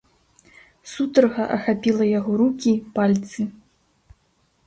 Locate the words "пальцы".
2.95-3.41